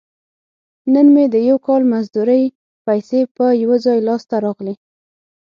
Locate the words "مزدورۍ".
1.93-2.43